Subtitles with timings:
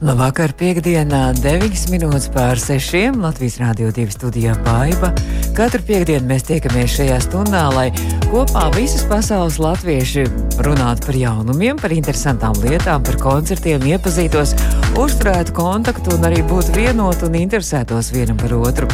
[0.00, 3.18] Labvakar, piekdienā, 9 minūtes pār 6.
[3.20, 5.10] Latvijas Rādio 2 studijā Baiva.
[5.52, 7.90] Katru piekdienu mēs tiekamies šajā stundā, lai
[8.30, 10.24] kopā visas pasaules latvieši
[10.64, 14.56] runātu par jaunumiem, par interesantām lietām, par koncertiem, iepazītos,
[14.96, 18.88] uzturētu kontaktu un arī būtu vienoti un interesētos vienam par otru.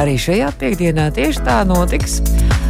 [0.00, 2.22] Arī šajā piekdienā tieši tā notiks.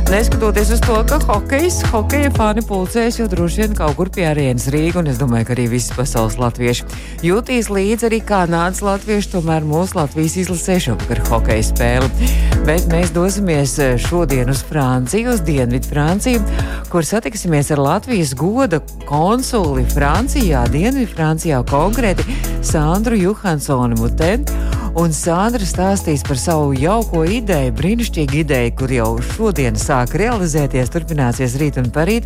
[0.06, 4.68] Neskatoties uz to, ka hokejs, hokeja fani pulcēs jau droši vien kaut kur pie arēnas
[4.70, 6.86] Rīgas, un es domāju, ka arī visas pasaules latvieši
[7.26, 12.30] jutīs līdzi arī kanādas latvieši, tomēr mūsu Latvijas izlasē šovakar hokeja spēli.
[12.68, 16.46] Bet mēs dosimies eh, šodien uz Franciju, uz Dienvidu Franciju,
[16.92, 18.78] kur satiksimies ar Latvijas goda
[19.10, 24.75] konsuli Francijā, Dienvidu Francijā konkrēti Sandru Johansonu Mutenu.
[24.96, 31.58] Un Sandra stāstīs par savu jauko ideju, brīnišķīgu ideju, kur jau šodien sāk realizēties, turpināsies
[31.60, 32.24] rīt un parīt,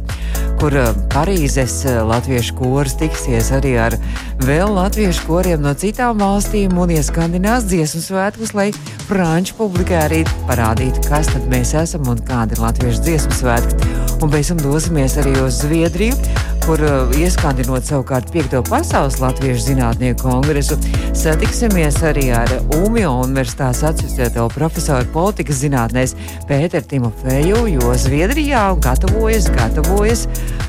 [0.61, 3.99] kur eh, Parīzes eh, latviešu kurs tiksies arī ar
[4.47, 8.71] vēl latviešu koriem no citām valstīm un ieskandinās dziesmu svētkus, lai
[9.09, 14.10] franču publikai arī parādītu, kas tad mēs esam un kādi ir latviešu dziesmu svētki.
[14.21, 16.17] Un pēc tam dosimies arī uz Zviedriju,
[16.67, 18.59] kur uh, ieskandinot savukārt 5.
[18.69, 20.77] pasaules latviešu zinātnieku kongresu,
[21.17, 26.13] satiksimies arī ar UMIO universitātes asociēto profesoru politikas zinātnēs
[26.51, 30.27] Pēteru Timofeju, jo Zviedrijā gatavojas, gatavojas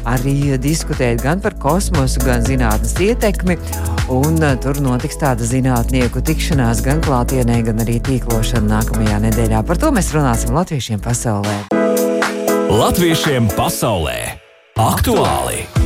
[0.07, 3.59] arī diskutēt gan par kosmosu, gan zinātnes ietekmi.
[4.15, 9.67] Un uh, tur notiks tāda zinātnieku tikšanās gan klātienē, gan arī tīklošana nākamajā nedēļā.
[9.67, 11.80] Par to mēs runāsim latviešiem pasaulē.
[12.71, 14.39] Latviešiem pasaulē
[14.79, 15.80] aktuāli!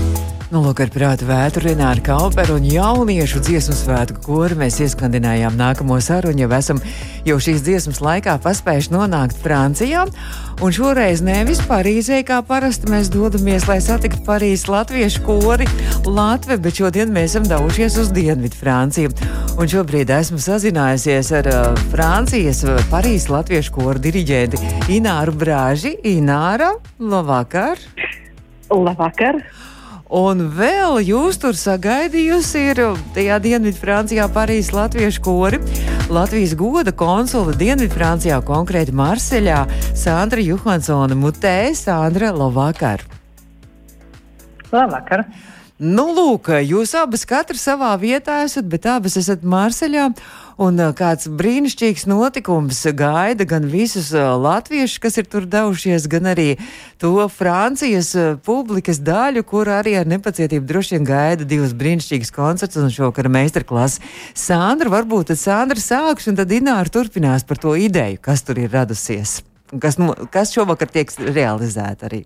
[0.53, 5.97] Nu, lūk, ar prātu vētru Renāru Kauperu un jauniešu dziesmu svētku kuru mēs ieskandinājām nākamo
[5.97, 6.81] sarunu, jau esam
[7.25, 10.03] jau šīs dziesmas laikā paspējuši nonākt Francijā.
[10.61, 15.65] Un šoreiz nevis Parīzē, kā parasti mēs dodamies, lai satiktu Parīzes latviešu kori
[16.05, 19.17] Latviju, bet šodien mēs esam devušies uz Dienvidu Franciju.
[19.57, 24.61] Un šobrīd esmu sazinājusies ar uh, Francijas uh, Parīzes latviešu koru diriģenti
[24.93, 25.97] Ināru Brāži.
[26.13, 27.81] Ināra, labvakar!
[28.69, 29.41] Labvakar!
[30.05, 32.81] Un vēl jūs tur sagaidījusi ir
[33.15, 35.59] tajā Dienvidfrancijā Parīzes latviešu kori.
[36.13, 39.63] Latvijas goda konsula Dienvidfrancijā, konkrēti Marseļā,
[39.97, 41.73] Sandra Johansone Mutē.
[41.73, 43.01] Sandra, labvakar!
[44.69, 45.25] Labvakar!
[45.75, 50.05] Nu, lūk, jūs abas katra savā vietā esat, bet abas esat Marseļā.
[50.63, 56.55] Un kāds brīnišķīgs notikums gaida gan visus latviešus, kas ir tur devušies, gan arī
[56.95, 58.13] to Francijas
[58.47, 63.99] publikas daļu, kur arī ar nepacietību droši vien gaida divus brīnišķīgus koncertus un šovakar meistarklases.
[64.31, 68.71] Sandra, varbūt tad Sandra sāks un tad Ināra turpinās par to ideju, kas tur ir
[68.71, 69.41] radusies.
[69.75, 72.23] Kas, nu, kas šovakar tiek realizēta arī?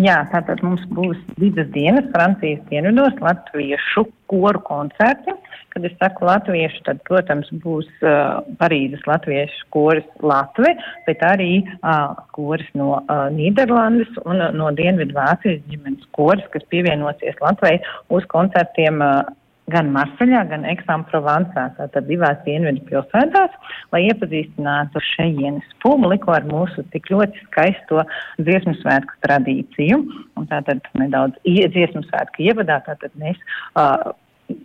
[0.00, 5.34] Jā, tātad mums būs divas dienas Francijas dienvidos latviešu koru koncerti.
[5.72, 10.74] Kad es saku latviešu, tad, protams, būs uh, Parīzes latviešu koris Latve,
[11.06, 16.66] bet arī uh, koris no uh, Nīderlandes un uh, no Dienvidu Vācijas ģimenes koris, kas
[16.72, 17.80] pievienosies Latvijai
[18.12, 19.22] uz koncertiem uh,
[19.70, 23.54] gan Marseļā, gan Eksāmprovansā, tātad divās dienvidu pilsētās,
[23.94, 28.02] lai iepazīstinātu šejienes publiku ar mūsu tik ļoti skaisto
[28.40, 30.02] dziesmu svētku tradīciju.
[30.40, 33.38] Un tātad nedaudz dziesmu svētku ievadā, tātad mēs
[33.76, 34.12] uh,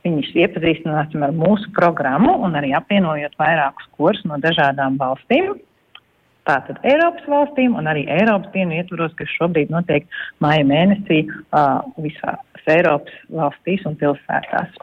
[0.04, 5.56] viņus iepazīstināsim ar mūsu programmu un arī apvienojot vairākus kursus no dažādām valstīm.
[6.48, 10.08] Tātad Eiropas valstīm un arī Eiropas dienu ietvaros, kas šobrīd notiek
[10.44, 14.76] māja mēnesī uh, visās Eiropas valstīs un pilsētās.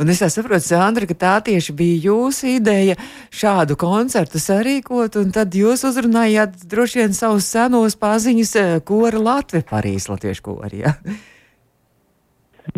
[0.00, 2.96] Un es saprotu, Sandra, ka tā tieši bija jūsu ideja
[3.32, 8.56] šādu koncertu sarīkot, un tad jūs uzrunājāt droši vien savus senos paziņas
[8.88, 10.84] kora Latvijas Parīzes latviešu kori.
[10.84, 10.96] Ja?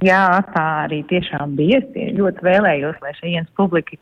[0.04, 1.80] Jā, tā arī tiešām bija.
[1.80, 3.96] Es ļoti vēlējos, lai šajienas publika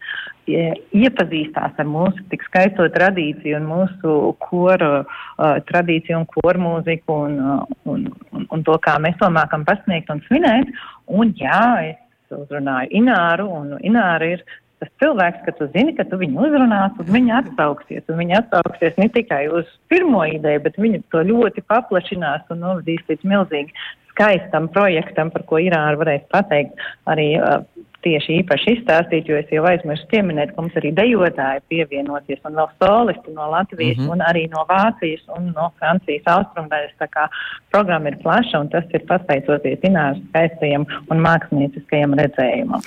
[0.47, 7.39] iepazīstās ar mūsu tik skaisto tradīciju un mūsu koru uh, tradīciju un koru mūziku un,
[7.39, 10.71] uh, un, un, un to, kā mēs to mākam pasniegt un svinēt.
[11.07, 11.63] Un jā,
[11.93, 14.47] es uzrunāju Ināru, un Ināra ir
[14.83, 18.05] tas cilvēks, ka tu zini, ka tu viņu uzrunās, un viņa atsauksies.
[18.13, 23.07] Un viņa atsauksies ne tikai uz pirmo ideju, bet viņa to ļoti paplašinās un novadīs
[23.09, 23.73] līdz milzīgi
[24.17, 26.81] skaistam projektam, par ko Irāna varēs pateikt
[27.13, 27.61] arī uh,
[28.07, 32.71] tieši īpaši izstāstīt, jo es jau aizmirsu pieminēt, ka mums arī dejotāji pievienosies un vēl
[32.83, 34.13] solisti no Latvijas mm -hmm.
[34.13, 36.95] un arī no Vācijas un no Francijas austrumdaļas.
[37.03, 37.27] Tā kā
[37.75, 42.83] programma ir plaša un tas ir pateicoties Ināras skaistajam un mākslinieckajam redzējumam.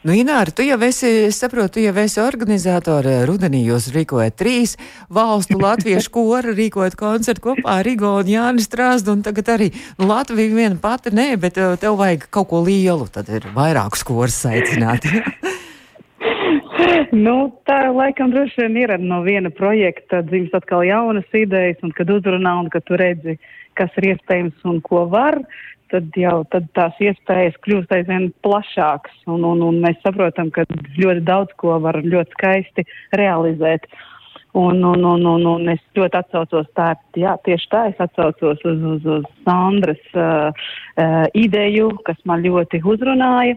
[0.00, 3.18] Nu, Ināra, tu jau esi, es saprotu, tu jau esi organizātori.
[3.28, 4.78] Rudenī jūs rīkojat trīs
[5.12, 9.68] valstu latviešu koru, rīkojat koncertu kopā ar Rigo un Jānis Strāzdu, un tagad arī
[9.98, 14.06] nu, Latvija viena pati nē, bet uh, tev vajag kaut ko lielu, tad ir vairākus
[14.08, 15.04] korus aicināt.
[17.26, 17.36] nu,
[17.68, 22.56] tā laikam droši vien ir no viena projekta dzimst atkal jaunas idejas, un kad uzrunā
[22.62, 23.36] un kad tu redzi,
[23.76, 25.42] kas ir iespējams un ko var,
[25.90, 30.66] tad jau tad tās iespējas kļūst aizvien plašākas, un, un, un mēs saprotam, ka
[30.98, 32.86] ļoti daudz ko var ļoti skaisti
[33.18, 33.90] realizēt.
[34.58, 38.80] Un, un, un, un, un es ļoti atsaucos tā, jā, tieši tā, es atsaucos uz,
[38.94, 40.50] uz, uz Sandras uh,
[40.98, 43.54] uh, ideju, kas man ļoti uzrunāja.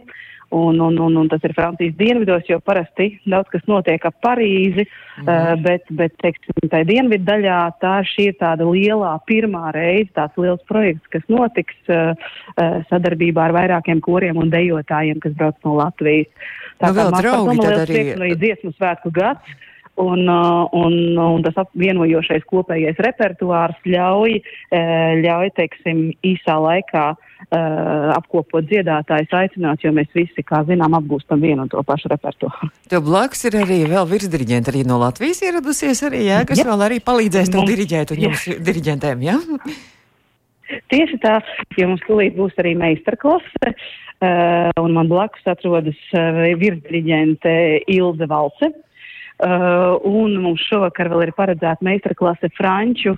[0.54, 4.84] Un, un, un, un tas ir Francijas dienvidos, jo parasti daudz kas notiek ap Parīzi,
[4.86, 5.26] mm.
[5.26, 10.38] uh, bet, bet, teiksim, tai dienvidu daļā tā šī ir tāda lielā pirmā reize, tāds
[10.38, 15.74] liels projekts, kas notiks uh, uh, sadarbībā ar vairākiem koriem un dejotājiem, kas brauc no
[15.82, 16.30] Latvijas.
[16.78, 18.06] Tā nu, vēl draugi tad arī.
[18.14, 19.60] Prieks, dziesmu svētku gads.
[20.02, 24.40] Un, un, un tas apvienojošais kopējais repertuārs ļauj,
[25.22, 31.42] ļauj teiksim, īsā laikā uh, uh, apkopot dziedātājus, aicināt, jo mēs visi, kā zinām, apgūstam
[31.44, 32.70] vienu un to pašu repertuāru.
[32.92, 36.68] Tev blakus ir arī vēl virsdiriģenti arī no Latvijas ieradusies arī, jā, kas jā.
[36.70, 39.40] vēl arī palīdzēs tev diriģēt un jums diriģentēm, jā?
[40.90, 41.38] Tieši tā,
[41.78, 47.54] jo mums tūlīt būs arī meistarklase, uh, un man blakus atrodas uh, virsdiriģente
[47.94, 48.74] Ilze Valce.
[49.44, 53.16] Uh, un mums šovakar vēl ir paredzēta meistarklase franču,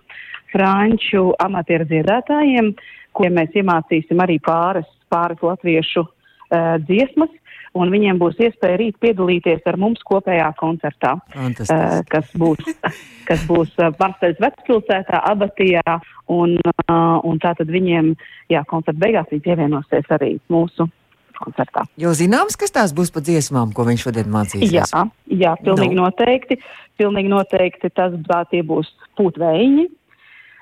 [0.54, 2.72] franču amatieru dziedātājiem,
[3.16, 7.34] kuriem mēs iemācīsim arī pāris, pāris latviešu uh, dziesmas.
[7.76, 12.70] Un viņiem būs iespēja rīt piedalīties ar mums kopējā koncertā, uh, kas būs,
[13.30, 15.98] kas būs uh, Marseļas vecpilsētā, Abatijā.
[16.32, 18.14] Un, uh, un tātad viņiem,
[18.50, 20.88] jā, koncerta beigās viņi pievienosies arī mūsu
[21.36, 21.84] koncertā.
[22.00, 24.96] Jo zināms, kas tās būs pa dziesmām, ko viņš šodien mācīsies?
[24.96, 26.08] Jā, jā pilnīgi no.
[26.08, 26.62] noteikti.
[26.96, 28.16] Pilnīgi noteikti tas
[28.54, 28.88] tie būs
[29.20, 30.05] pūtvējiņi, Uh,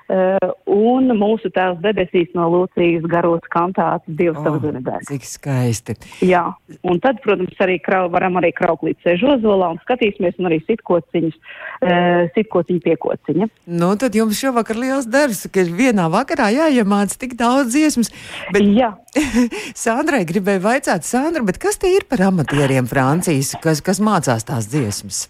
[0.08, 5.06] un mūsu tēvs debesīs no Lūcijas garos kantāts Dievs oh, tavas zinedēs.
[5.08, 5.96] Cik skaisti.
[6.26, 6.44] Jā,
[6.84, 11.38] un tad, protams, arī krau, varam arī kraukt līdz sežozolā un skatīsimies un arī sitkociņus,
[11.38, 13.50] uh, sitkociņu piekociņa.
[13.80, 18.12] Nu, tad jums šovakar liels darbs, ka vienā vakarā jāiemāc tik daudz dziesmas.
[18.52, 18.66] Bet...
[18.76, 18.92] Jā.
[19.86, 24.68] Sandrai gribēja vaicāt, Sandra, bet kas te ir par amatieriem Francijas, kas, kas mācās tās
[24.68, 25.28] dziesmas?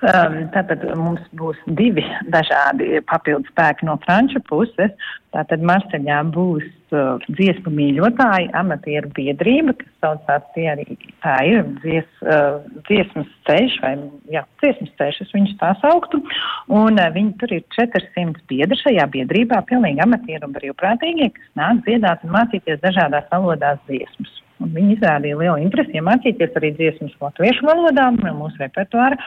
[0.00, 2.00] Um, tātad mums būs divi
[2.32, 4.94] dažādi papildu spēki no franču puses.
[5.36, 6.64] Tātad Marseļā būs
[6.96, 10.86] uh, dziesmu mīļotāji, amatieru biedrība, kas saucās tie arī
[11.20, 13.92] tā ir dzies, uh, dziesmas ceļš vai,
[14.32, 16.22] jā, dziesmas ceļš, es viņus tā sauktu.
[16.72, 21.84] Un uh, viņi tur ir 400 biedri šajā biedrībā, pilnīgi amatieru un brīvprātīgie, kas nāk
[21.84, 24.32] dziedāt un mācīties dažādās valodās dziesmas.
[24.64, 29.20] Un viņi izrādīja lielu interesi iemācīties arī dziesmas latviešu valodā, mūsu repertuāru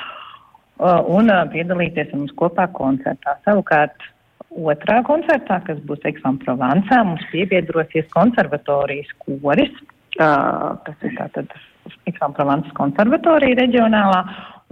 [0.80, 3.38] un piedalīties ar mums kopā koncertā.
[3.46, 4.08] Savukārt
[4.54, 9.74] otrā koncertā, kas būs Eksāmprovansā, mums piebiedrosies konservatorijas koris,
[10.18, 11.54] kas ir tātad
[12.10, 14.22] Eksāmprovansas konservatorija reģionālā,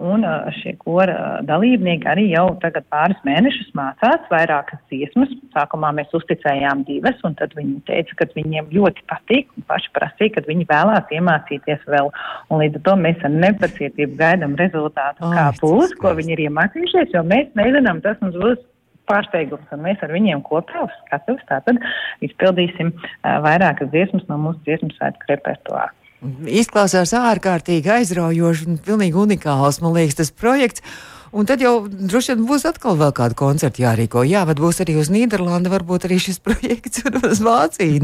[0.02, 0.24] Un
[0.58, 5.30] šie kora dalībnieki arī jau tagad pāris mēnešus mācās vairākas dziesmas.
[5.54, 10.34] Sākumā mēs uzticējām divas, un tad viņi teica, ka viņiem ļoti patīk, un paši prasīja,
[10.38, 12.10] ka viņi vēlās iemācīties vēl.
[12.50, 16.46] Un līdz ar to mēs ar nepacietību gaidām rezultātu, oh, kā būs, ko viņi ir
[16.48, 18.68] iemācījušies, jo mēs nezinām, tas mums būs
[19.12, 21.78] pārsteigums, un mēs ar viņiem kopā uz skatuves tātad
[22.26, 25.94] izpildīsim uh, vairākas dziesmas no mūsu dziesmu svētku repertuāra.
[26.22, 30.86] Izklausās ārkārtīgi aizraujoši un pilnīgi unikāls, man liekas, tas projekts.
[31.32, 34.26] Un tad jau droši vien būs atkal vēl kāda koncerta jārīko.
[34.28, 38.04] Jā, bet būs arī uz Nīderlandi, varbūt arī šis projekts un uz Vāciju.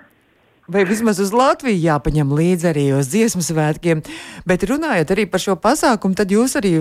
[0.70, 4.02] vai vismaz uz Latviju jāpaņem līdzi arī uz dziesmu svētkiem.
[4.48, 6.72] Bet runājot arī par šo pasākumu, tad jūs arī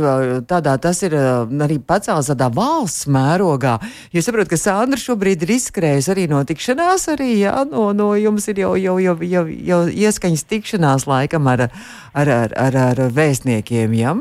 [0.49, 3.77] tādā, tas ir arī pacēls tādā valsts mērogā.
[4.13, 8.49] Jūs saprotat, ka Sandra šobrīd ir izskrējusi arī no tikšanās, arī, jā, no, no jums
[8.51, 11.69] ir jau, jau, jau, jau, jau ieskaņas tikšanās laikam ar,
[12.13, 14.17] ar, ar, ar, ar vēstniekiem, jā?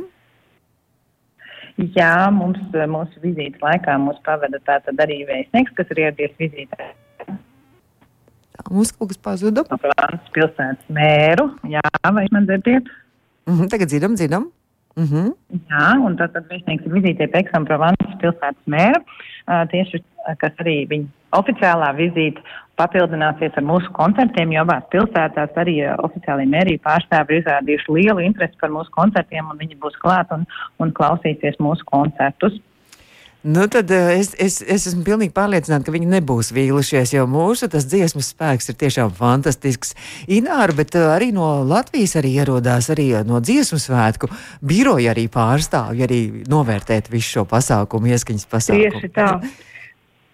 [1.95, 2.59] Jā, mums,
[2.91, 6.89] mūsu vizītes laikā mūs pavada tātad arī vēstnieks, kas ir ieradies vizītē
[8.69, 9.65] Mums kaut kas pazuda.
[9.81, 12.89] Frāns pilsētas mēru, jā, vai man dzirdiet?
[13.49, 14.51] Mm -hmm, tagad dzirdam, dzirdam.
[14.97, 15.33] Mm -hmm.
[15.71, 20.03] Jā, un tad, tad viesnieks ir vizītē pie Provansas pilsētas mēra, uh, tieši,
[20.39, 22.43] kas arī viņa oficiālā vizīte
[22.77, 28.21] papildināsies ar mūsu koncertiem, jo abās pilsētās arī uh, oficiālajie mērija pārstāvi ir izrādījuši lielu
[28.21, 30.47] interesi par mūsu koncertiem, un viņi būs klāt un,
[30.79, 32.61] un klausīsies mūsu koncertus.
[33.43, 37.69] Nu, tad eh, es, es, es esmu pilnīgi pārliecināta, ka viņi nebūs vīlušies, jo mūsu
[37.71, 39.95] dziesmu spēks ir tiešām fantastisks.
[40.27, 44.27] Ināra, bet eh, arī no Latvijas arī ierodās arī eh, no dziesmu svētku
[44.67, 48.91] biroja arī pārstāvji arī novērtēt visu šo pasākumu, ieskaņas pasākumu.
[48.99, 49.31] Tieši tā.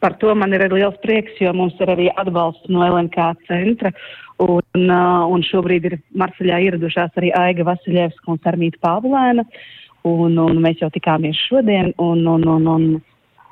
[0.00, 3.92] Par to man ir liels prieks, jo mums ir arī atbalsts no LNK centra.
[4.40, 9.44] Un, un šobrīd ir Marseļā ieradušās arī Aiga Vasiljevska un Sarmīta Pāvulēna.
[9.44, 12.88] Uh, un, un mēs jau tikāmies šodien, un, un, un, un,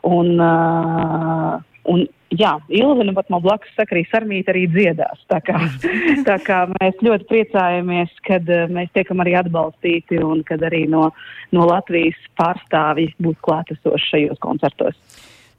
[0.09, 1.55] un, uh,
[1.93, 2.05] un
[2.39, 5.25] jā, Ilvina pat man blakus saka, arī Sarmīta arī dziedās.
[5.33, 5.59] Tā kā,
[6.29, 11.09] tā kā mēs ļoti priecājamies, kad uh, mēs tiekam arī atbalstīti un kad arī no,
[11.57, 14.99] no Latvijas pārstāvji būs klātesoši šajos koncertos.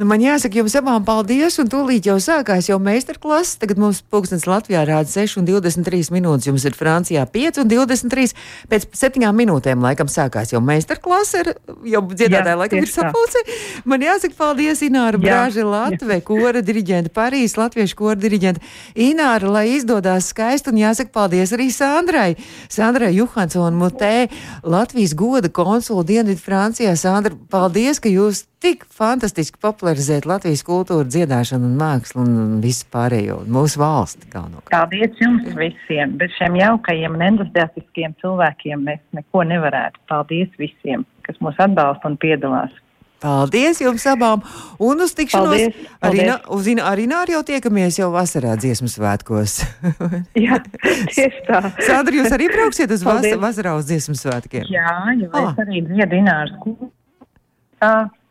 [0.02, 3.60] Nu, man jāsaka jums abām paldies, un tūlīt jau sākās jau meistarklases.
[3.62, 8.34] Tagad mums pulkstenis Latvijā rāda 6,23 minūtes, jums ir Francijā 5,23.
[8.72, 11.44] Pēc septiņām minūtēm laikam sākās jau meistarklase,
[11.86, 13.44] jau dziedātāja laikam ir sapulce.
[13.86, 18.64] Man jāsaka paldies Ināra Brāža Latve, kora diriģenta Parīs, latviešu kora diriģenta
[18.98, 22.32] Ināra, lai izdodās skaisti, un jāsaka paldies arī Sandrai.
[22.66, 24.32] Sandrai Juhansson Mutē,
[24.66, 26.98] Latvijas goda konsula Dienvidu Francijā.
[26.98, 33.42] Sandra, paldies, ka jūs tik fantastiski popularizēt Latvijas kultūru, dziedāšanu un mākslu un visu pārējo
[33.52, 34.72] mūsu valsti galvenokārt.
[34.72, 36.16] Paldies jums visiem!
[36.22, 40.00] Bez šiem jaukajiem un entuziastiskiem cilvēkiem mēs neko nevarētu.
[40.12, 42.80] Paldies visiem, kas mūs atbalsta un piedalās!
[43.24, 44.42] Paldies jums abām!
[44.84, 46.32] Un uz tikšanos paldies, paldies.
[46.32, 49.62] arī, uz Arināru jau tiekamies jau vasarā dziesmu svētkos.
[50.46, 51.62] Jā, tieši tā.
[51.84, 54.68] Sandra, jūs arī brauksiet uz vas vasarā uz dziesmu svētkiem?
[54.72, 55.54] Jā, jo ah.
[55.54, 56.92] es arī dziedu Ināras kūru.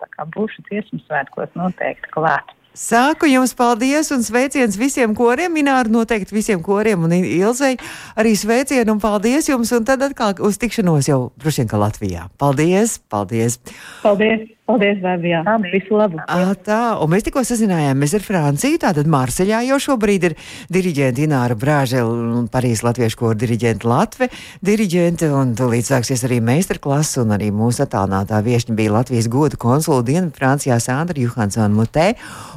[0.03, 2.51] Tā kā būšu dziesmu svētkos noteikti klāt.
[2.73, 7.77] Sāku jums paldies un sveiciens visiem koriem, Mināru noteikti visiem koriem un Ilzei
[8.17, 12.27] arī sveicienu un paldies jums un tad atkal uz tikšanos jau droši vien, ka Latvijā.
[12.41, 13.61] Paldies, paldies!
[14.01, 14.49] Paldies!
[14.63, 15.43] Paldies, Bēbijā.
[15.73, 16.21] Visu labu.
[16.31, 18.79] À, tā, un mēs tikko sazinājāmies ar Franciju.
[18.81, 20.37] Tātad Marseļā jau šobrīd ir
[20.73, 24.31] diriģenta Ināra Brāžela un Parīzes latviešu koru diriģenta Latve
[24.65, 25.33] diriģente.
[25.35, 30.31] Un tūlīt sāksies arī meistarklases, un arī mūsu attālinātā viešņa bija Latvijas godu konsula diena
[30.33, 32.13] Francijā Sandra Johansona Mutē.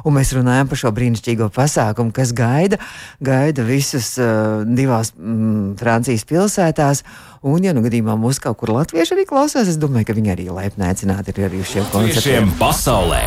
[0.06, 2.78] Un mēs runājam par šo brīnišķīgo pasākumu, kas gaida,
[3.24, 7.02] gaida visus uh, divās mm, Francijas pilsētās.
[7.46, 10.46] Un, ja nu gadījumā mūs kaut kur latvieši arī klausās, es domāju, ka viņi arī
[10.50, 12.54] laipni aicināti ir arī uz šiem koncertiem.
[12.60, 13.24] pasaulē!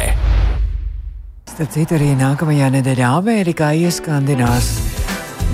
[1.49, 4.98] Starp citu, arī nākamajā nedēļā Amerikā ieskandinās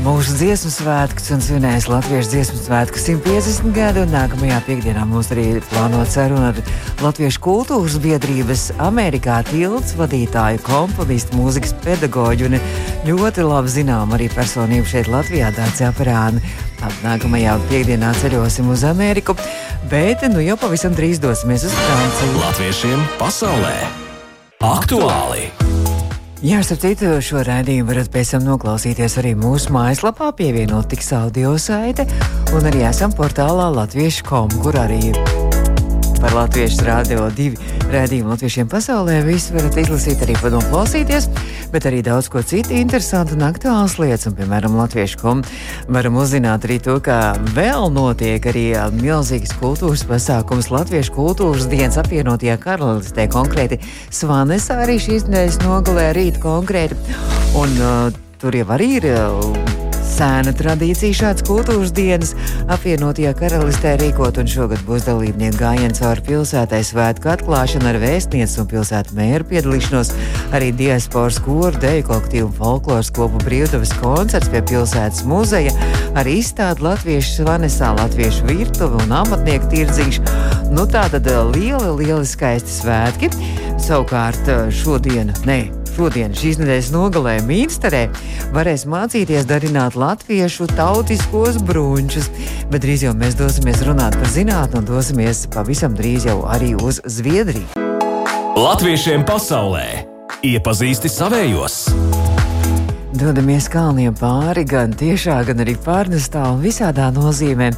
[0.04, 4.04] mūsu dziesmu svētkus un svinēs Latvijas dziesmu svētku 150 gadu.
[4.12, 6.62] Nākamajā piekdienā mums arī plānota saruna ar
[7.04, 12.58] Latviešu kultūras biedrības Amerikā tilts vadītāju, komponistu, mūzikas pedagoģu un
[13.08, 16.44] ļoti labi zinām arī personību šeit Latvijā, Dārts Aprāni.
[17.02, 19.38] Nākamajā piekdienā ceļosim uz Ameriku,
[19.90, 22.42] bet nu jau pavisam drīz dosimies uz Franciju.
[22.44, 23.78] Latviešiem pasaulē
[24.66, 25.65] aktuāli!
[26.44, 31.54] Jā, starp citu, šo raidījumu varat pēc tam noklausīties arī mūsu mājaslapā, pievienot tiks audio
[31.56, 32.04] saite,
[32.52, 35.14] un arī esam portālā latviešu kom, kur arī
[36.20, 37.60] par Latviešu rādio divi
[37.94, 39.20] rādījumu latviešiem pasaulē.
[39.26, 41.28] Visu varat izlasīt, arī padomu klausīties,
[41.74, 44.28] bet arī daudz ko citu interesantu un aktuāls lietas.
[44.30, 45.44] Un, piemēram, Latviešu kom
[45.92, 48.66] varam uzzināt arī to, ka vēl notiek arī
[48.98, 56.42] milzīgas kultūras pasākums Latviešu kultūras dienas apvienotajā karalistē, konkrēti Svanesā arī šīs nedēļas nogalē rīt
[56.44, 57.00] konkrēti.
[57.56, 58.06] Un uh,
[58.42, 59.12] tur jau arī ir.
[59.16, 59.85] Uh,
[60.16, 62.30] Sēna tradīcija šāds kultūras dienas
[62.72, 68.70] apvienotajā karalistē rīkot, un šogad būs dalībnieku gājiens cauri pilsētai svētku atklāšana ar vēstnieci un
[68.72, 70.14] pilsētu mēru piedalīšanos,
[70.56, 75.76] arī diasporas koru, deju kolektīvu un folkloras kopu brīvdabas koncerts pie pilsētas muzeja,
[76.16, 80.22] arī izstāde latviešu svanesā, latviešu virtuve un amatnieku tirdziņš.
[80.72, 83.36] Nu tā tad eh, lieli, lieli skaisti svētki.
[83.84, 85.66] Savukārt eh, šodien, ne,
[85.96, 88.02] Šodien, šīs nedēļas nogalē Mīnsterē,
[88.52, 92.28] varēs mācīties darināt latviešu tautiskos brunčus,
[92.68, 97.00] bet drīz jau mēs dosimies runāt par zinātnē un dosimies pavisam drīz jau arī uz
[97.08, 97.80] Zviedriju.
[98.60, 99.88] Latviešiem pasaulē
[100.44, 101.86] iepazīsti savējos!
[103.16, 107.70] Dodamies kalniem pāri gan tiešā, gan arī pārnestā un visādā nozīmē.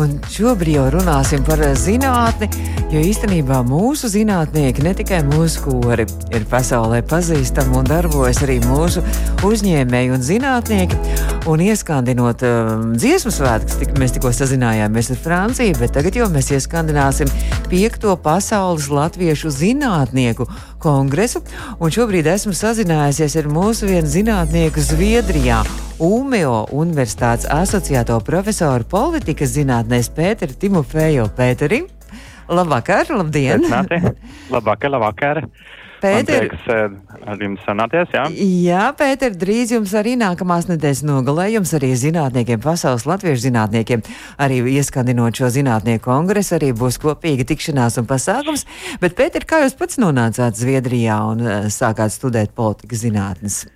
[0.00, 2.46] Un šobrīd jau runāsim par zinātni,
[2.88, 9.02] jo īstenībā mūsu zinātnieki, ne tikai mūsu kori, ir pasaulē pazīstami un darbojas arī mūsu
[9.44, 11.00] uzņēmēji un zinātnieki.
[11.52, 16.48] Un ieskandinot um, dziesmu svētkus, tik, mēs tikko sazinājāmies ar Franciju, bet tagad jau mēs
[16.56, 17.28] ieskandināsim
[17.68, 20.48] piekto pasaules latviešu zinātnieku
[20.80, 21.44] kongresu.
[21.76, 25.60] Un šobrīd esmu sazinājusies ar mūsu vienu zinātnieku Zviedrijā.
[26.00, 31.82] UMEO Universitātes asociēto profesoru politikas zinātnēs Pēteru Timofeju Pēteri.
[32.48, 33.66] Labvakar, labdien!
[34.54, 35.42] labvakar, labvakar!
[36.00, 36.62] Pēter, prieks,
[37.28, 38.22] ar jums sanāties, jā?
[38.32, 44.04] Jā, Pēter, drīz jums arī nākamās nedēļas nogalē, jums arī zinātniekiem, pasaules latviešu zinātniekiem,
[44.40, 48.64] arī ieskandinot šo zinātnieku kongresu, arī būs kopīga tikšanās un pasākums.
[49.04, 53.66] Bet, Pēter, kā jūs pats nonācāt Zviedrijā un sākāt studēt politikas zinātnes?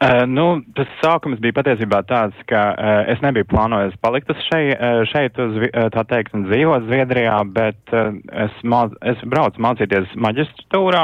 [0.00, 5.02] Uh, nu, tas sākums bija patiesībā tāds, ka uh, es nebiju plānojis palikt šeit, uh,
[5.10, 8.14] šeit uz, uh, tā teikt, un dzīvot Zviedrijā, bet uh,
[8.46, 11.02] es, māc, es braucu mācīties maģistrūrā.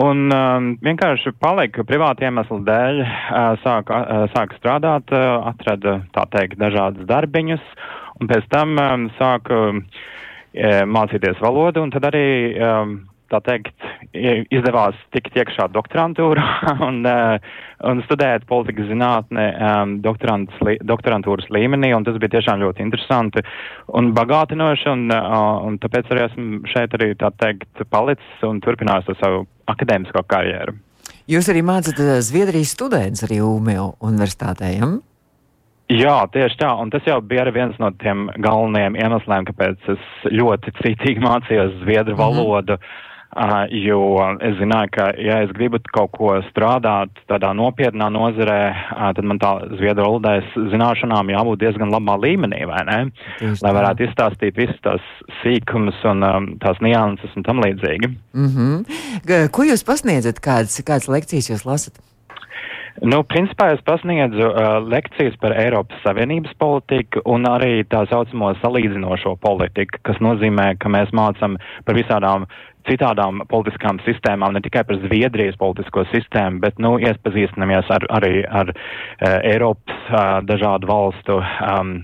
[0.00, 6.24] Un um, vienkārši palika privāti iemeslu dēļ, uh, sāku uh, sāk strādāt, uh, atrada, tā
[6.32, 7.68] teikt, dažādas darbiņus,
[8.16, 9.84] un pēc tam um, sāku uh,
[10.88, 12.96] mācīties valodu, un tad arī um,
[13.30, 13.74] tā teikt,
[14.50, 16.46] izdevās tikt iekšā doktorantūrā
[16.88, 17.36] un, uh,
[17.86, 23.44] un studēt politikas zinātnē um, doktorantūras līmenī, un tas bija tiešām ļoti interesanti
[23.96, 29.10] un bagātinoši, un, uh, un tāpēc arī esmu šeit arī, tā teikt, palicis un turpinājis
[29.10, 30.78] to savu akadēmisko karjeru.
[31.30, 34.88] Jūs arī mācāt Zviedrijas students arī UMEO universitātē, ja?
[35.90, 40.10] Jā, tieši tā, un tas jau bija arī viens no tiem galvenajiem iemesliem, kāpēc es
[40.30, 42.20] ļoti cītīgi mācījos zviedru mhm.
[42.22, 42.78] valodu.
[42.78, 43.08] Mm -hmm
[43.70, 44.00] jo
[44.42, 48.58] es zināju, ka, ja es gribu kaut ko strādāt tādā nopietnā nozarē,
[49.14, 52.98] tad man tā zviedru valodas zināšanām jābūt diezgan labā līmenī, vai ne?
[53.38, 55.08] Tieši Lai varētu izstāstīt visas tās
[55.44, 56.26] sīkumus un
[56.62, 58.10] tās nianses un tam līdzīgi.
[58.34, 59.50] Mm -hmm.
[59.50, 60.40] Ko jūs pasniedzat?
[60.40, 62.09] Kādas, kādas lekcijas jūs lasat?
[63.00, 69.38] Nu, principā es pasniedzu uh, lekcijas par Eiropas Savienības politiku un arī tā saucamo salīdzinošo
[69.40, 72.44] politiku, kas nozīmē, ka mēs mācām par visādām
[72.88, 78.74] citādām politiskām sistēmām, ne tikai par Zviedrijas politisko sistēmu, bet, nu, iepazīstinamies ar, arī ar
[78.74, 81.96] uh, Eiropas uh, dažādu valstu um,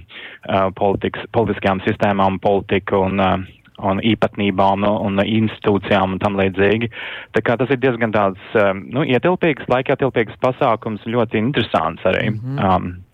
[0.49, 3.37] uh, politikas, politiskajām sistēmām, politiku un uh,
[3.79, 6.91] un īpatnībām un institūcijām un tam līdzīgi.
[7.37, 8.41] Tā kā tas ir diezgan tāds,
[8.85, 12.31] nu, ietilpīgs, laika ietilpīgs pasākums, ļoti interesants arī.
[12.31, 12.77] Mm -hmm.
[12.77, 13.07] um,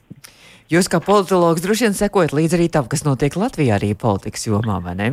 [0.72, 4.78] Jūs kā politologs droši vien sekojat līdzi arī tam, kas notiek Latvijā arī politikas jomā,
[4.80, 5.10] vai ne?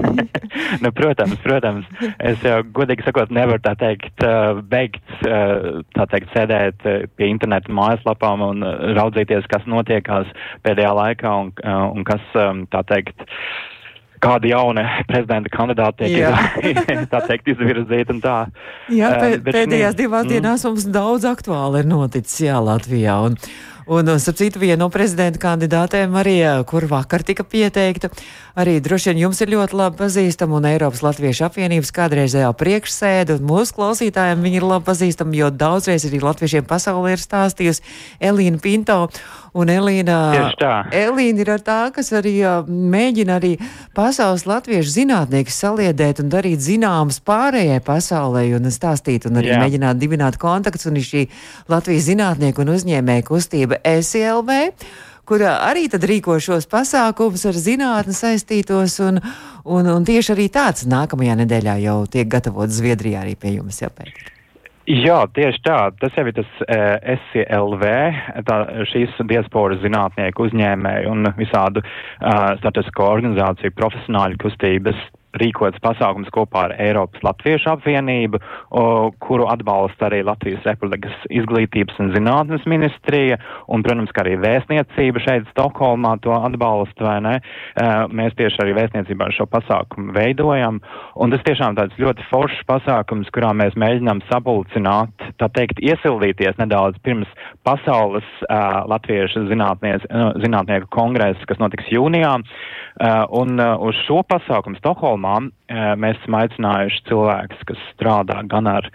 [0.84, 1.88] nu, protams, protams.
[2.22, 4.22] Es jau godīgi sakot nevaru tā teikt
[4.70, 6.86] beigt, tā teikt, sēdēt
[7.18, 8.62] pie interneta mājaslapām un
[8.94, 10.30] raudzīties, kas notiekās
[10.62, 11.50] pēdējā laikā un,
[11.96, 12.22] un kas,
[12.70, 13.26] tā teikt,
[14.22, 18.36] kādi jauni prezidenta kandidāti tiek tā teikt izvirzīti un tā.
[18.92, 20.32] Jā, pē, bet, pēdējās divās mm.
[20.34, 23.18] dienās mums daudz aktuāli ir noticis, jā, Latvijā.
[23.26, 23.38] Un,
[23.90, 26.36] Un, starp citu, viena no prezidenta kandidātēm arī,
[26.70, 28.12] kur vakar tika pieteikta,
[28.54, 33.48] arī droši vien jums ir ļoti labi pazīstama un Eiropas Latviešu apvienības kādreizējā priekšsēde, un
[33.50, 37.82] mūsu klausītājiem viņa ir labi pazīstama, jo daudzreiz arī latviešiem pasaulē ir stāstījusi
[38.30, 39.00] Elīna Pinto.
[39.58, 40.16] Un Elīna,
[40.94, 42.36] Elīna ir tā, kas arī
[42.70, 43.56] mēģina arī
[43.96, 49.60] pasaules latviešu zinātniekus saliedēt un darīt zināmas pārējai pasaulē un stāstīt un arī Jā.
[49.64, 50.86] mēģināt dibināt kontaktus.
[50.90, 51.26] Un ir šī
[51.70, 54.60] Latvijas zinātnieku un uzņēmēju kustība SLV
[55.30, 59.20] kur arī rīko šos pasākumus ar zinātni saistītos, un,
[59.62, 64.39] un, un tieši arī tāds nākamajā nedēļā jau tiek gatavots Zviedrijā arī pie jums jāpēc.
[64.90, 65.78] Jā, tieši tā.
[66.00, 67.84] Tas jau ir tas uh, e, SCLV,
[68.48, 68.56] tā,
[68.90, 74.98] šīs diasporas zinātnieku uzņēmēju un visādu uh, statistisko organizāciju profesionāļu kustības
[75.38, 78.40] rīkots pasākums kopā ar Eiropas Latviešu apvienību,
[78.70, 78.84] o,
[79.22, 83.38] kuru atbalsta arī Latvijas Republikas izglītības un zinātnes ministrija,
[83.70, 87.34] un, protams, ka arī vēstniecība šeit Stokholmā to atbalsta, vai ne?
[88.14, 90.80] Mēs tieši arī vēstniecībā šo pasākumu veidojam,
[91.20, 96.98] un tas tiešām tāds ļoti foršs pasākums, kurā mēs mēģinām sapulcināt, tā teikt, iesildīties nedaudz
[97.06, 97.30] pirms
[97.66, 105.19] pasaules uh, latviešu zinātnieku kongresa, kas notiks jūnijā, uh, un uh, uz šo pasākumu Stokholmā
[105.20, 108.88] Stokholmā eh, mēs esam aicinājuši cilvēkus, kas strādā gan ar,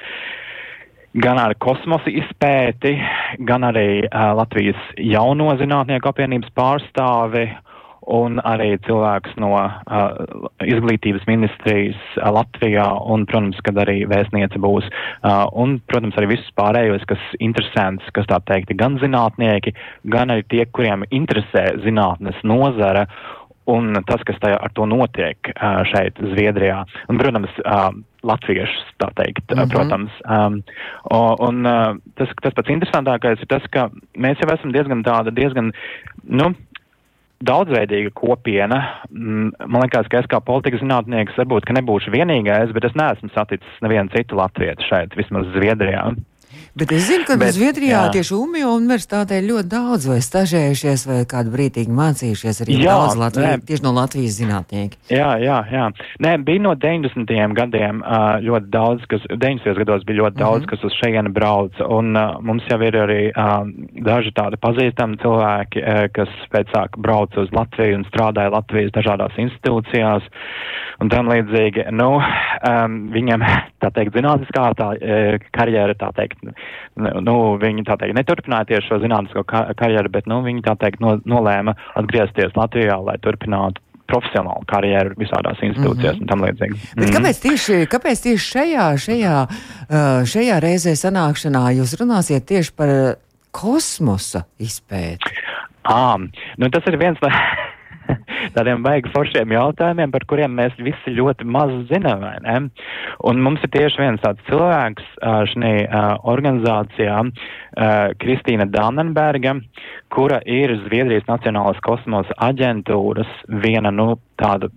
[1.13, 2.97] gan ar kosmosa izpēti,
[3.45, 7.45] gan arī uh, Latvijas jauno zinātnieku apvienības pārstāvi
[8.05, 14.85] un arī cilvēks no uh, izglītības ministrijas uh, Latvijā, un, protams, kad arī vēstniece būs,
[15.23, 19.73] uh, un, protams, arī visus pārējos, kas interesants, kas tā teikt, gan zinātnieki,
[20.13, 23.07] gan arī tie, kuriem interesē zinātnes nozara,
[23.71, 25.51] un tas, kas tajā ar to notiek
[25.91, 26.84] šeit, Zviedrijā.
[27.10, 27.56] Un, protams,
[28.25, 29.71] latviešus, tā teikt, mm -hmm.
[29.73, 30.12] protams.
[30.25, 30.63] Um,
[31.47, 31.63] un
[32.15, 35.71] tas, tas pats interesantākais ir tas, ka mēs jau esam diezgan tāda, diezgan,
[36.23, 36.54] nu,
[37.43, 38.80] daudzveidīga kopiena.
[39.10, 43.30] Mm, man liekas, ka es kā politikas zinātnieks varbūt, ka nebūšu vienīgais, bet es neesmu
[43.34, 46.13] saticis nevienu citu latvietu šeit, vismaz Zviedrijā.
[46.75, 48.12] Bet es zinu, ka Bet, Zviedrijā jā.
[48.15, 53.63] tieši Umjo universitātē ļoti daudz vai stažējušies vai kādu brītīgi mācījušies arī jā, daudz Latvijas,
[53.69, 54.99] tieši no Latvijas zinātnieki.
[55.13, 55.86] Jā, jā, jā.
[56.25, 57.36] Nē, bija no 90.
[57.60, 58.01] gadiem
[58.45, 59.80] ļoti daudz, kas 90.
[59.84, 60.69] gados bija ļoti daudz, mm -hmm.
[60.73, 63.21] kas uz šejienu brauc, un mums jau ir arī
[64.10, 70.23] daži tādi pazīstami cilvēki, kas pēc sāk brauc uz Latviju un strādāja Latvijas dažādās institūcijās
[71.01, 71.89] un tam līdzīgi.
[71.91, 73.43] Nu, um, viņam,
[73.84, 74.89] tā teikt, zinātniskā tā,
[75.56, 76.39] karjera, tā teikt,
[76.96, 79.46] nu, viņi tā teikt neturpināja tieši šo zinātnisko
[79.80, 85.62] karjeru, bet, nu, viņi tā teikt no, nolēma atgriezties Latvijā, lai turpinātu profesionālu karjeru visādās
[85.65, 86.22] institūcijās mm -hmm.
[86.22, 86.82] un tam līdzīgi.
[86.96, 87.13] Bet mm.
[87.15, 89.36] kāpēc tieši, kāpēc tieši šajā, šajā,
[90.34, 92.89] šajā reizē sanākšanā jūs runāsiet tieši par
[93.52, 95.34] kosmosa izpēti?
[95.86, 96.18] À,
[96.58, 97.30] nu tas ir viens no
[98.55, 102.69] tādiem baigi foršiem jautājumiem, par kuriem mēs visi ļoti maz zinām?
[103.25, 105.10] Un mums ir tieši viens tāds cilvēks
[105.53, 106.05] šajā
[106.36, 107.19] organizācijā,
[108.21, 109.58] Kristīna Dannenberga,
[110.13, 113.31] kura ir Zviedrijas Nacionālās kosmosa aģentūras
[113.65, 114.69] viena, nu, tāda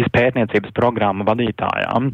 [0.00, 2.10] izpētniecības programmu vadītājām.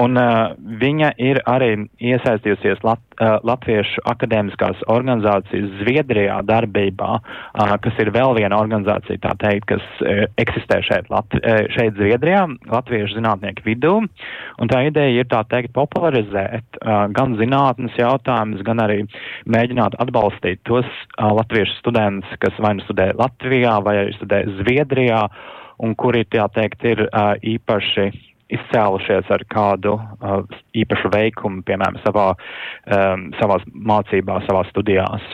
[0.00, 1.70] Un, uh, viņa ir arī
[2.02, 9.32] iesaistījusies Lat, uh, Latviešu akadēmiskās organizācijas Zviedrijā darbībā, uh, kas ir vēl viena organizācija, tā
[9.40, 13.96] teikt, kas uh, eksistē šeit, Lat, uh, šeit Zviedrijā, Latviešu zinātnieku vidū.
[14.60, 19.00] Un tā ideja ir, tā teikt, popularizēt uh, gan zinātnes jautājumus, gan arī
[19.48, 25.24] mēģināt atbalstīt tos uh, latviešu studentus, kas vai nu studē Latvijā, vai arī studē Zviedrijā
[25.78, 28.10] un kuri, tā teikt, ir uh, īpaši
[28.54, 30.44] izcēlušies ar kādu uh,
[30.76, 32.30] īpašu veikumu, piemēram, savā,
[32.86, 35.26] um, savās mācībās, savās studijās.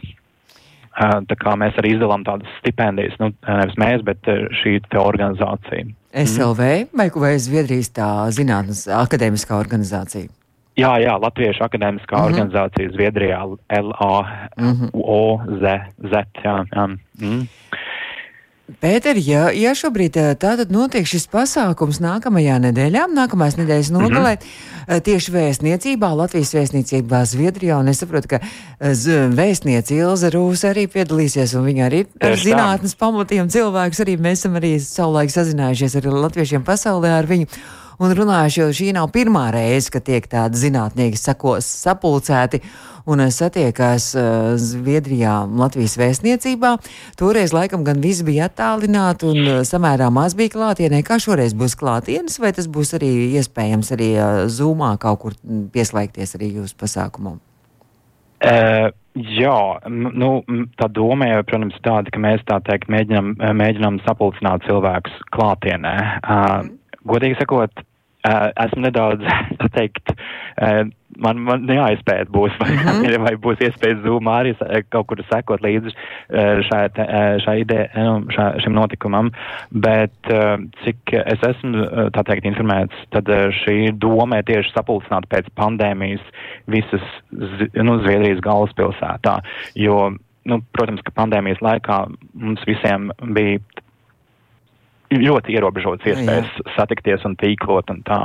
[0.90, 4.26] Uh, tā kā mēs arī izdalām tādas stipendijas, nu, nevis mēs, bet
[4.62, 5.87] šī organizācija.
[6.11, 7.14] SLV mm.
[7.22, 10.31] vai, Zviedrijas tā zinātnes akadēmiskā organizācija?
[10.79, 12.31] Jā, jā, Latviešu akadēmiskā mm -hmm.
[12.31, 15.64] organizācija Zviedrijā, LAOZ,
[15.98, 16.87] Z, jā, jā.
[17.20, 17.48] Mm.
[18.78, 24.44] Pēter, ja, ja šobrīd eh, tātad notiek šis pasākums nākamajā nedēļā, nākamās nedēļas nogalē, mm
[24.44, 25.02] -hmm.
[25.06, 28.94] tieši vēstniecībā, Latvijas vēstniecībā Zviedrijā, un es saprotu, ka eh,
[29.40, 34.61] vēstniece Ilza Rūs arī piedalīsies, un viņa arī ar zinātnes pamatiem cilvēks arī, mēs esam
[34.61, 37.50] arī savulaik sazinājušies ar latviešiem pasaulē ar viņu
[38.01, 42.63] un runājuši, jo šī nav pirmā reize, kad tiek tādi zinātnieki sakos sapulcēti
[43.11, 46.75] un satiekās uh, Zviedrijā Latvijas vēstniecībā.
[47.21, 51.03] Toreiz laikam gan viss bija attālināti un uh, samērā maz bija klātienē.
[51.05, 53.11] Kā šoreiz būs klātienes, vai tas būs arī
[53.41, 55.39] iespējams arī uh, Zoomā kaut kur
[55.75, 57.41] pieslēgties arī jūsu pasākumam?
[58.41, 59.61] Uh, jā,
[59.93, 60.33] nu,
[60.81, 65.97] tā doma jau, protams, tāda, ka mēs tā teikt mēģinām, mēģinām sapulcināt cilvēkus klātienē.
[66.25, 66.77] Uh.
[67.09, 67.81] Godīgi sakot,
[68.26, 69.24] esmu nedaudz,
[69.61, 70.12] tā teikt,
[71.20, 73.18] man, man jāizpēt būs, vai, mm -hmm.
[73.26, 74.54] vai būs iespējas zūmā arī
[74.88, 75.94] kaut kur sekot līdzi
[76.68, 76.83] šai,
[77.44, 79.30] šai ideja, nu, šā, šim notikumam,
[79.70, 80.33] bet
[80.85, 83.28] cik es esmu, tā teikt, informēts, tad
[83.64, 86.24] šī doma tieši sapulcināt pēc pandēmijas
[86.66, 87.04] visas,
[87.74, 89.40] nu, Zviedrijas galvaspilsētā,
[89.74, 90.11] jo,
[90.44, 93.61] nu, protams, ka pandēmijas laikā mums visiem bija
[95.11, 96.66] ļoti ierobežotas iespējas Jā.
[96.77, 98.20] satikties un tīklot un tā.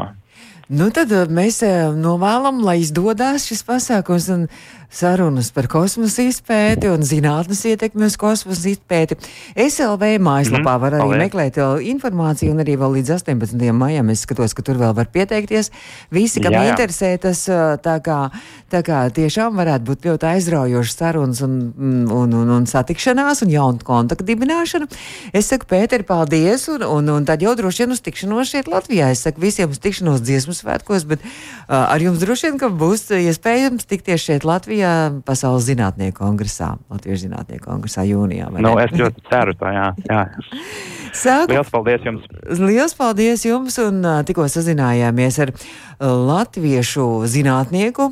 [0.65, 4.47] Nu, tad eh, mēs eh, novēlam, lai izdodas šis pasākums un
[4.95, 9.17] sarunas par kosmosa izpēti un zinātnes ietekmi uz kosmosa izpēti.
[9.53, 11.21] SLV mājaslapā mm var arī Paldies.
[11.21, 11.57] meklēt
[11.91, 13.65] informāciju, un arī vēl līdz 18.
[13.75, 15.71] maijam es skatos, ka tur vēl var pieteikties.
[16.13, 16.73] Visi, kam jā, jā.
[16.73, 17.43] interesē, tas
[17.83, 18.17] tā kā,
[18.71, 23.85] tā kā tiešām varētu būt ļoti aizraujošas sarunas un, un, un, un satikšanās un jaunu
[23.85, 24.89] kontaktu dibināšana.
[25.35, 29.11] Es saku, Pēteri, paldies, un, un, un tad jau droši vien uz tikšanos šeit Latvijā.
[29.11, 33.87] Es saku visiem uz tikšanos dziesmu svētkos, bet uh, ar jums droši vien, būs iespējams
[33.89, 34.93] tikties šeit Latvijā.
[35.27, 38.49] Pasaules zinātnieku kongresā, Latvijas zinātnieku kongresā jūnijā.
[38.63, 39.87] Nu, es ļoti ceru to, jā.
[40.09, 40.25] jā.
[41.15, 42.27] Sāku, Liels paldies jums!
[42.59, 43.79] Liels paldies jums!
[43.83, 45.53] Un uh, tikko sazinājāmies ar
[45.99, 48.09] latviešu zinātnieku,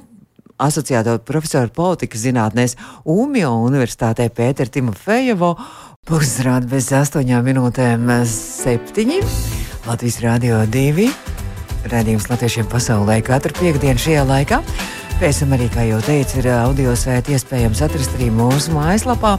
[0.64, 2.78] asociēto profesoru politikas zinātnēs
[3.10, 5.56] Umjo Universitātē Pēteru Timofejevo.
[6.04, 9.22] Pusrāda bez astoņām minūtēm septiņi.
[9.88, 11.33] Latvijas Rādio 2.
[11.92, 14.60] Radījums latviešiem pasaulē katru piekdienu šajā laikā.
[15.20, 19.36] Pēc tam arī, kā jau teicu, ir audio sēde iespējams atrast arī mūsu mājaslapā.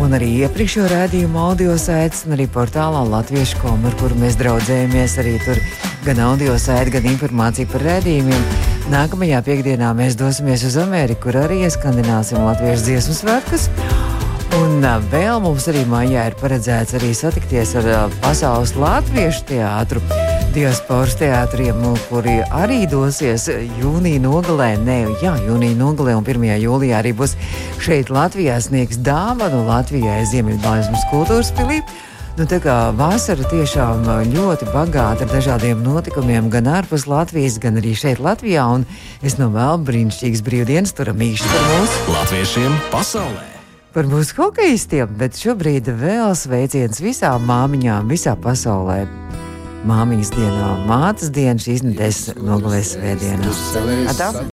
[0.00, 5.16] Un arī iepriekšējo rādījumu audio sēdes, un arī portālā Latviešu komu, ar kuru mēs draudzējamies.
[5.20, 5.60] Arī tur
[6.06, 8.46] gan audio sēde, gan informācija par rādījumiem.
[8.92, 13.68] Nākamajā piekdienā mēs dosimies uz Ameriku, kur arī ieskandināsim latviešu dziesmu svētkus.
[14.58, 20.02] Un vēl mums arī mājā ir paredzēts arī satikties ar Pasaules Latviešu teātru
[20.52, 23.46] diasporas teātriem, kuri arī dosies
[23.80, 24.74] jūnija nogalē.
[24.84, 26.44] Nē, jā, jūnija nogalē un 1.
[26.60, 27.34] jūlijā arī būs
[27.82, 31.80] šeit Latvijā sniegs dāvanu Latvijai Ziemeļbalsmas kultūras pilī.
[32.36, 37.92] Nu, tā kā vasara tiešām ļoti bagāta ar dažādiem notikumiem, gan ārpus Latvijas, gan arī
[37.96, 38.64] šeit, Latvijā.
[38.76, 38.86] Un
[39.24, 43.46] es novēlu brīnišķīgas brīvdienas, turam īsti par mūsu latviešiem pasaulē.
[43.92, 49.04] Par mūsu hokeistiem, bet šobrīd vēl sveiciens visām māmiņām visā pasaulē.
[49.82, 53.54] Māmiņas dienā, mātes dienā, šīs nedēļas nogalēs svētdienā.
[54.12, 54.44] Atā!